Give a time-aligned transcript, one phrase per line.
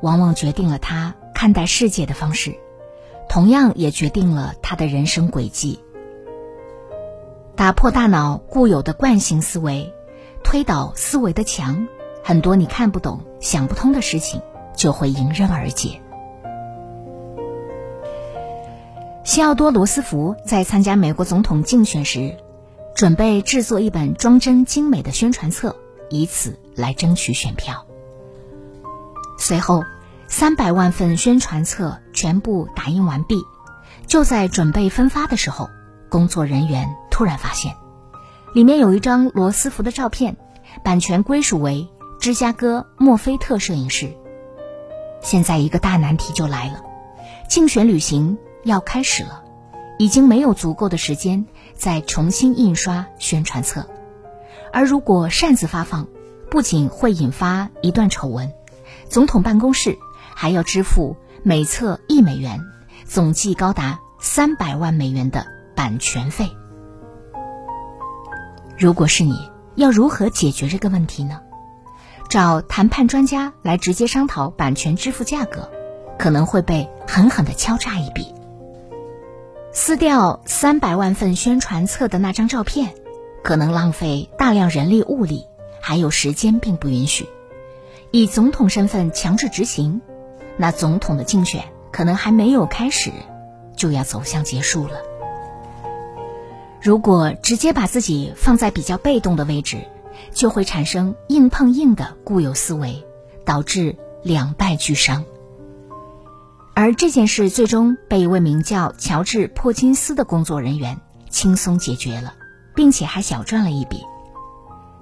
[0.00, 2.54] 往往决定了他看待世界的方式，
[3.28, 5.80] 同样也决定了他的人生轨迹。
[7.56, 9.92] 打破大脑固有的惯性思维，
[10.44, 11.88] 推倒思维的墙，
[12.22, 14.40] 很多你看不懂、想不通的事情
[14.76, 16.00] 就会迎刃而解。
[19.24, 22.36] 西奥多·罗斯福在参加美国总统竞选时，
[22.94, 25.76] 准备制作一本装帧精美的宣传册，
[26.08, 27.87] 以此来争取选票。
[29.48, 29.82] 随后，
[30.26, 33.40] 三百万份宣传册全部打印完毕。
[34.06, 35.70] 就在准备分发的时候，
[36.10, 37.74] 工作人员突然发现，
[38.52, 40.36] 里面有一张罗斯福的照片，
[40.84, 41.88] 版权归属为
[42.20, 44.12] 芝加哥墨菲特摄影师。
[45.22, 46.82] 现在一个大难题就来了：
[47.48, 49.44] 竞选旅行要开始了，
[49.98, 53.86] 已经没有足够的时间再重新印刷宣传册。
[54.74, 56.06] 而如果擅自发放，
[56.50, 58.52] 不仅会引发一段丑闻。
[59.08, 59.98] 总统办公室
[60.34, 62.60] 还要支付每册一美元，
[63.04, 66.50] 总计高达三百万美元的版权费。
[68.76, 71.40] 如果是你，要如何解决这个问题呢？
[72.28, 75.70] 找谈判专家来直接商讨版权支付价格，
[76.18, 78.34] 可能会被狠狠的敲诈一笔。
[79.72, 82.94] 撕掉三百万份宣传册的那张照片，
[83.42, 85.44] 可能浪费大量人力物力，
[85.80, 87.26] 还有时间并不允许。
[88.10, 90.00] 以总统身份强制执行，
[90.56, 93.12] 那总统的竞选可能还没有开始，
[93.76, 95.00] 就要走向结束了。
[96.80, 99.86] 如果直接把自己放在比较被动的位置，
[100.32, 103.04] 就会产生硬碰硬的固有思维，
[103.44, 105.24] 导致两败俱伤。
[106.74, 110.98] 而这件事最终被一位名叫乔治·珀金斯的工作人员
[111.28, 112.34] 轻松解决了，
[112.74, 114.02] 并且还小赚了一笔。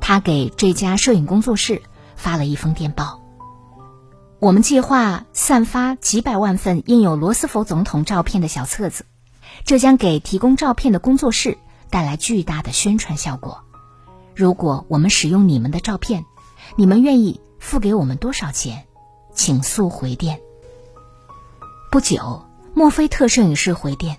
[0.00, 1.82] 他给这家摄影工作室。
[2.22, 3.20] 发了一封电报。
[4.38, 9.04] 我们计划散发几百万份印有罗斯福总统照片的小册子，
[9.64, 11.58] 这将给提供照片的工作室
[11.90, 13.62] 带来巨大的宣传效果。
[14.36, 16.24] 如果我们使用你们的照片，
[16.76, 18.84] 你们愿意付给我们多少钱？
[19.34, 20.40] 请速回电。
[21.90, 24.18] 不久，墨菲特摄影师回电：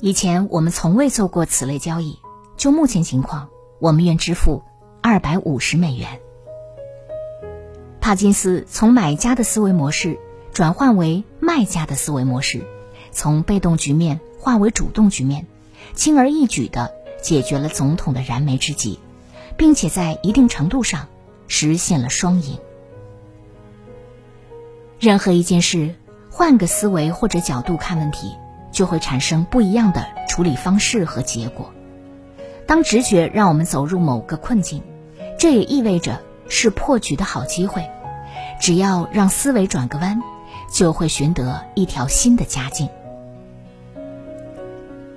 [0.00, 2.20] 以前我们从未做过此类交易，
[2.56, 3.48] 就目前情况，
[3.80, 4.62] 我们愿支付
[5.02, 6.20] 二百五十美元。
[8.06, 10.20] 帕金斯从买家的思维模式
[10.52, 12.64] 转换为卖家的思维模式，
[13.10, 15.44] 从被动局面化为主动局面，
[15.96, 19.00] 轻而易举地解决了总统的燃眉之急，
[19.56, 21.08] 并且在一定程度上
[21.48, 22.56] 实现了双赢。
[25.00, 25.92] 任何一件事，
[26.30, 28.30] 换个思维或者角度看问题，
[28.70, 31.72] 就会产生不一样的处理方式和结果。
[32.68, 34.80] 当直觉让我们走入某个困境，
[35.36, 37.84] 这也意味着是破局的好机会。
[38.60, 40.22] 只要让思维转个弯，
[40.72, 42.88] 就会寻得一条新的佳境。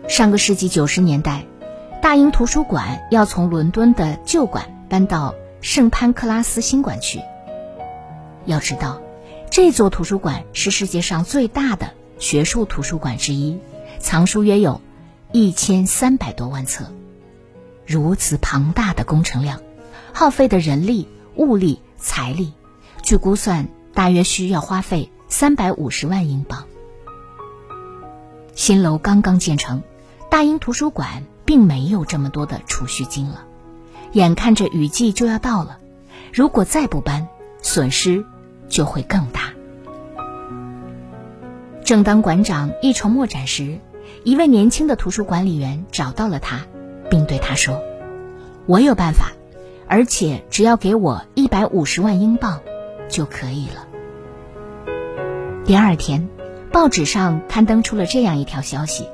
[0.08, 1.46] 上个世纪九十年代，
[2.02, 7.22] 大英图书馆要从伦敦的旧馆搬到圣潘克拉斯新馆去。
[8.46, 9.02] 要知道，
[9.52, 13.60] 这座图书馆是世界上最大的学术图书馆之一，
[14.00, 14.82] 藏书约有
[15.32, 16.86] 一千三百多万册。
[17.86, 19.62] 如此庞大的工程量，
[20.14, 22.54] 耗费的人力、物力、财力。
[23.10, 26.66] 据估算，大约需要花费三百五十万英镑。
[28.54, 29.82] 新楼刚刚建成，
[30.30, 33.46] 大英图书馆并没有这么多的储蓄金了。
[34.12, 35.80] 眼看着雨季就要到了，
[36.32, 37.28] 如果再不搬，
[37.64, 38.24] 损失
[38.68, 39.54] 就会更大。
[41.84, 43.80] 正当馆长一筹莫展时，
[44.24, 46.62] 一位年轻的图书管理员找到了他，
[47.10, 47.82] 并对他说
[48.70, 49.32] ：“我有办法，
[49.88, 52.62] 而且只要给我一百五十万英镑。”
[53.10, 53.88] 就可以了。
[55.66, 56.30] 第二天，
[56.72, 59.08] 报纸上刊登出了这样一条消息：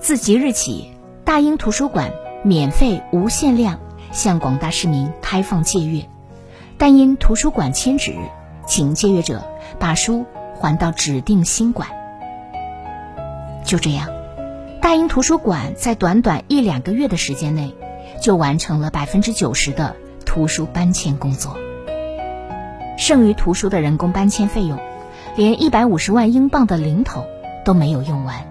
[0.00, 0.90] 自即日起，
[1.24, 2.10] 大英图书馆
[2.42, 3.78] 免费无限量
[4.12, 6.08] 向广大市民开放借阅，
[6.76, 8.14] 但因图书馆迁址，
[8.66, 9.42] 请借阅者
[9.78, 11.88] 把书还到指定新馆。
[13.64, 14.08] 就这样，
[14.80, 17.74] 大英图书馆在短短一两个月的时间内，
[18.20, 21.56] 就完成了百分之九十的图书搬迁工作。
[22.96, 24.78] 剩余图书的人工搬迁费用，
[25.36, 27.24] 连一百五十万英镑的零头
[27.64, 28.46] 都没有用完，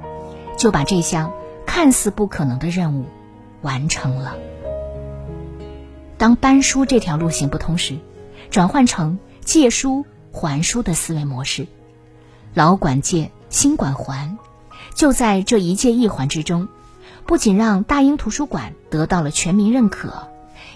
[0.58, 1.32] 就把这项
[1.66, 3.06] 看似不可能的任务
[3.62, 4.36] 完成了。
[6.18, 7.98] 当搬书这条路行不通时，
[8.52, 11.68] 转换成借书还书的思维模式，
[12.54, 14.38] 老管借，新管还，
[14.94, 16.68] 就在这一借一还之中，
[17.26, 20.30] 不仅让大英图书馆得到了全民认可，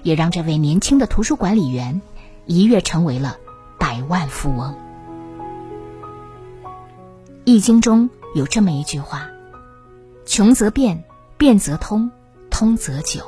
[0.04, 2.01] 也让这位年轻的图书管理员
[2.45, 3.38] 一跃成为了
[3.80, 4.74] 百万富翁。
[7.46, 9.28] 《易经》中有这么一句话
[10.28, 11.04] ：“穷则变，
[11.38, 12.12] 变则通，
[12.52, 13.24] 通则久。”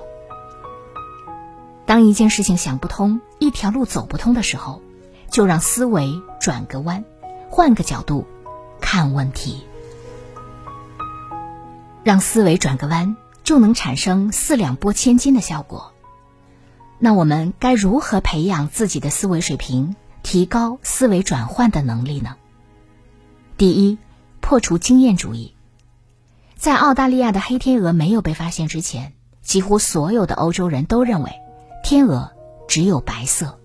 [1.88, 4.82] 当一件事情想不通，一条路走不通的时候，
[5.32, 7.04] 就让思维转个弯，
[7.50, 8.28] 换个角度
[8.80, 9.66] 看问题。
[12.04, 15.94] 让思维转个弯，就能产生四两拨千斤的效果。
[17.00, 22.36] 那我们该如何培养自己的思维水平，提高思维转换的能力呢？
[23.58, 23.98] 第一，
[24.40, 25.56] 破除经验主义。
[26.56, 31.32] 在澳大利亚的黑天鹅没有被发现之前，几乎所有的欧洲人都认为。
[31.84, 32.32] 天鹅
[32.68, 33.60] 只有白色，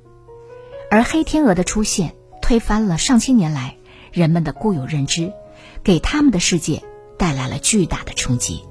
[0.91, 3.77] 而黑天鹅的出现推翻了上千年来
[4.11, 5.33] 人们的固有认知，
[5.85, 6.83] 给他们的世界
[7.19, 8.65] 带来了巨大的冲击。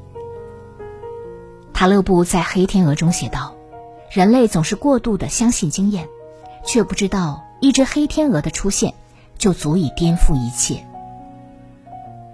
[1.73, 3.55] 塔勒布在《黑天鹅》中写道
[4.11, 6.09] ：“人类总是过度的相信经验，
[6.65, 8.93] 却不知道一只黑天鹅的出现
[9.37, 10.85] 就足以颠覆一切。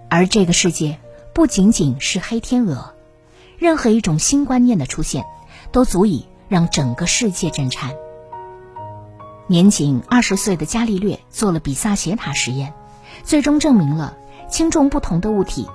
[0.09, 0.99] 而这个世界
[1.33, 2.93] 不仅仅是黑天鹅，
[3.57, 5.25] 任何一种新观念的出现，
[5.71, 7.95] 都足以。”让整个世界震颤。
[9.47, 12.73] 年仅二十岁的伽利略做了比萨斜塔实验，
[13.23, 14.17] 最终证明了
[14.49, 15.65] 轻重不同的物体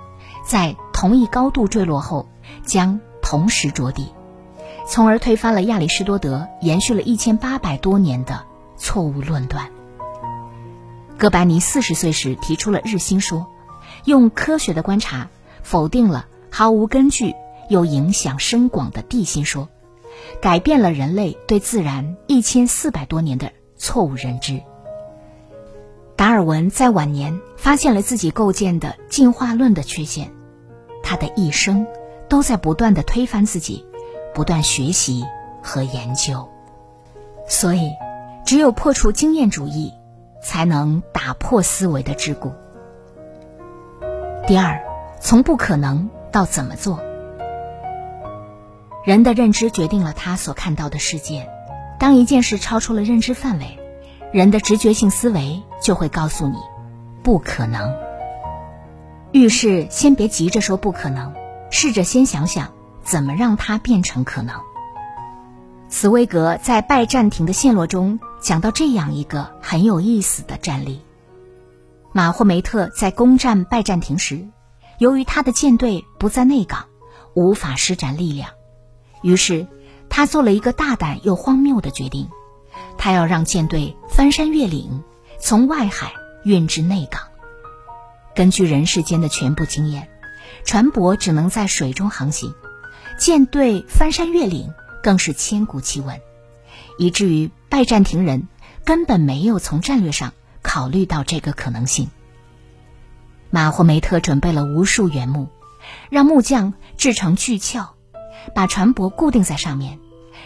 [0.45, 2.29] 在同一高度坠落后
[2.67, 4.13] 将同时着地，
[4.87, 8.45] 从而推翻了亚里士多德延续了一千八百多年的
[8.77, 9.71] 错误论断。
[11.19, 13.47] 哥白尼四十岁时提出了日心说，
[14.05, 15.29] 用科学的观察
[15.63, 17.35] 否定了毫无根据
[17.71, 19.69] 又影响深广的地心说。
[20.41, 24.63] 改变了人类对自然一千四百多年的错误认知。
[26.17, 30.33] 达尔文在晚年发现了自己构建的进化论的缺陷，
[31.03, 31.87] 他的一生
[32.31, 33.85] 都在不断的推翻自己，
[34.35, 35.23] 不断学习
[35.63, 36.49] 和研究。
[37.47, 37.91] 所以，
[38.47, 39.93] 只有破除经验主义，
[40.41, 42.53] 才能打破思维的桎梏。
[44.47, 44.81] 第二，
[45.21, 47.01] 从不可能到怎么做。
[49.05, 51.51] 人的认知决定了他所看到的世界。
[51.99, 53.81] 当一件事超出了认知范围，
[54.33, 56.59] 人的直觉性思维就会告诉你，
[57.25, 57.97] 不可能。
[59.33, 61.35] 遇事先别急着说不可能，
[61.71, 62.73] 试着先想想
[63.03, 64.55] 怎么让它变成可能。
[65.89, 71.01] 茨威格在拜占庭的陷落中讲到这样一个很有意思的战例：
[72.13, 74.47] 马霍梅特在攻占拜占庭时，
[74.99, 76.87] 由于他的舰队不在内港，
[77.35, 78.51] 无法施展力量。
[79.23, 79.67] 于是，
[80.09, 82.29] 他做了一个大胆又荒谬的决定，
[82.97, 85.03] 他要让舰队翻山越岭，
[85.41, 86.13] 从外海
[86.45, 87.23] 运至内港。
[88.35, 90.09] 根据人世间的全部经验，
[90.65, 92.55] 船舶只能在水中航行，
[93.19, 94.73] 舰队翻山越岭
[95.03, 96.21] 更是千古奇闻，
[96.99, 98.49] 以至于拜占庭人
[98.85, 100.33] 根本没有从战略上
[100.63, 102.09] 考虑到这个可能性。
[103.51, 105.49] 马霍梅特准备了无数原木，
[106.11, 107.89] 让木匠制成巨壳。
[108.55, 109.99] 把船舶固定在上面，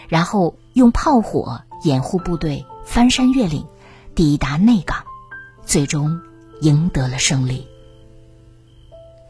[0.09, 3.67] 然后用炮火掩护部队翻山越岭，
[4.15, 5.03] 抵达内港，
[5.63, 6.19] 最终
[6.61, 7.67] 赢得了胜利。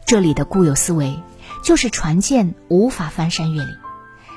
[0.06, 1.22] 这里的固有思维
[1.62, 3.76] 就是船舰无法翻山越岭，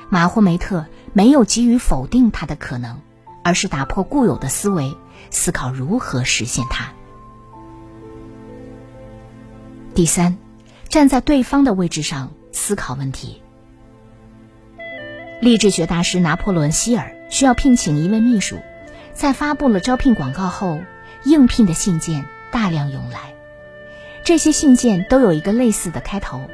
[0.09, 2.99] 马霍梅特没有急于否定它的可能，
[3.45, 4.97] 而是打破固有的思维，
[5.29, 6.91] 思考如何实现它。
[9.93, 10.35] 第三，
[10.89, 13.43] 站在对方的位置上思考问题。
[15.41, 18.57] 励志学大师拿破仑·希尔需要聘请一位秘书，
[19.13, 20.79] 在发布了招聘广告后，
[21.23, 23.35] 应聘的信件大量涌来。
[24.23, 26.49] 这些信件都有一个类似的开头：“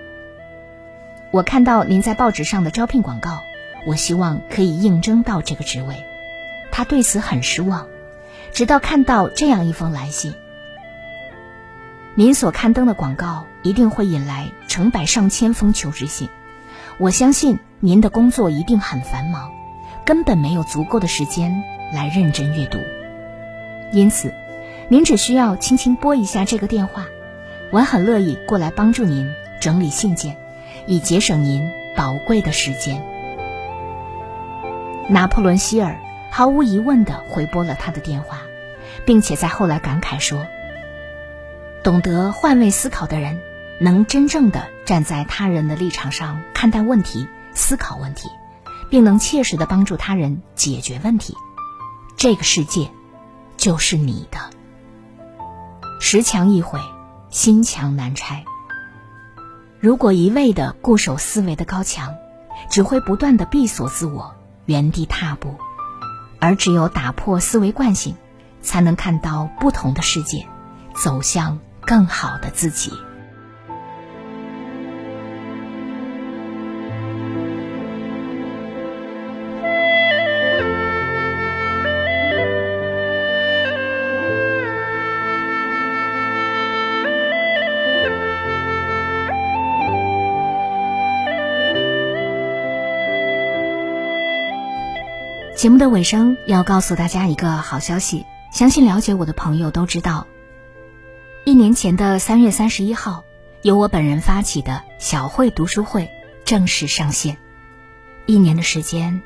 [1.31, 3.39] 我看到您在报纸上的招聘广告，
[3.87, 6.03] 我希望可以应征到这个职位。”
[6.71, 7.87] 他对此很失望，
[8.53, 10.33] 直到看到这样一封来信
[12.15, 16.29] ：“您所刊登的广告一定会引来成百上千封求职信，
[16.97, 19.49] 我相信。”您的工作一定很繁忙，
[20.05, 22.77] 根本没有足够的时间来认真阅读。
[23.91, 24.31] 因此，
[24.87, 27.07] 您只需要轻轻拨一下这个电话，
[27.71, 30.37] 我很乐意过来帮助您整理信件，
[30.85, 33.03] 以节省您宝贵的时间。
[35.09, 35.97] 拿破仑·希尔
[36.33, 38.39] 毫无疑问地回拨了他的电话，
[39.05, 40.47] 并且在后来感慨说
[41.83, 43.37] ：“懂得换位思考的人，
[43.81, 48.29] 能真正的站在他人的立场上看待问题、思考问题，
[48.89, 51.35] 并能切实的帮助他人解决问题，
[52.15, 52.89] 这个世界
[53.57, 54.39] 就是你的。
[55.99, 56.79] 石墙一毁，
[57.29, 58.45] 心墙难拆。
[59.81, 62.15] 如果一味的固守思维的高墙，
[62.69, 64.33] 只会不断的闭锁自我，
[64.65, 65.57] 原地踏步。
[66.41, 68.15] 而只有打破思维惯性，
[68.61, 70.47] 才能看到不同的世界，
[70.95, 72.91] 走向更好的自己。
[95.61, 100.25] 节目的尾声要告诉大家一个好消息，相信了解我的朋友都知道，
[101.45, 103.23] 一年前的三月三十一号，
[103.61, 106.09] 由我本人发起的小慧读书会
[106.45, 107.37] 正式上线。
[108.25, 109.21] 一年的时间，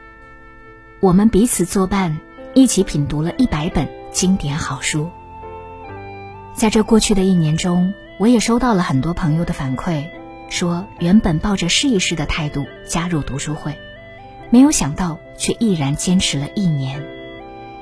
[1.00, 2.20] 我们彼此作伴，
[2.54, 5.10] 一起品读了一百本经典好书。
[6.54, 10.10] 在这过去的一年中，我也收到了很多朋友的反馈，
[10.50, 13.74] 说原本抱着试一试的态度加入读书会。
[14.50, 17.06] 没有想到，却毅然坚持了一年。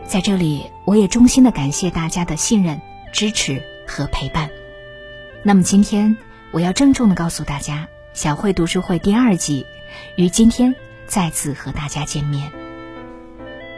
[0.06, 2.82] 在这里，我也衷心的感谢大家的信任、
[3.12, 4.50] 支持和陪伴。
[5.44, 6.18] 那么，今天
[6.52, 9.66] 我要郑重的告诉大家，小慧读书会第二季
[10.18, 10.76] 于今天
[11.08, 12.52] 再次和大家见面。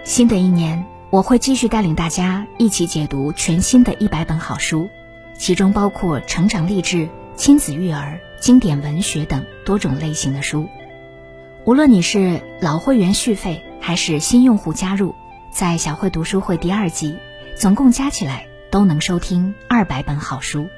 [0.03, 4.89] 新的一年，我会继续带领大家一起解读全新的一百本好书，
[5.37, 10.67] 其中包括成长励志、亲子育儿、经典文学等多种类型的书。
[11.65, 15.15] 无论你是老会员续费还是新用户加入，
[15.49, 17.17] 在小慧读书会第二季，
[17.55, 20.69] 总共加起来都能收听二百本好书。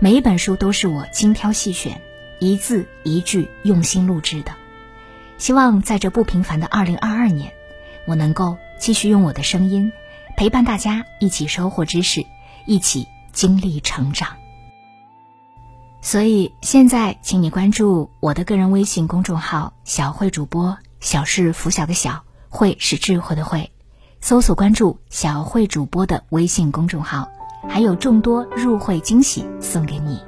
[0.00, 1.98] 每一本书都是我精挑细选，
[2.40, 4.52] 一字一句用心录制的。
[5.38, 7.50] 希望在这不平凡的二零二二年，
[8.04, 9.90] 我能够继续用我的声音
[10.36, 12.26] 陪伴大家一起收获知识，
[12.66, 14.41] 一起经历成长。
[16.04, 23.70] 所以现在，请你关注我的个人微信公众号“小慧主播”，小是拂晓的小，慧是智慧的慧，
[24.20, 27.30] 搜索关注小慧主播的微信公众号，
[27.68, 30.20] 还有众多入会惊喜送给你。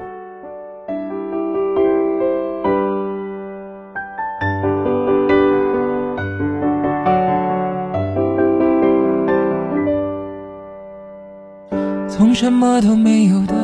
[12.08, 13.63] 从什么都没有的。